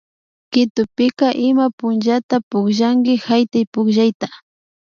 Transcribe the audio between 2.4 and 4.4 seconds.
pukllanki haytaypukllayta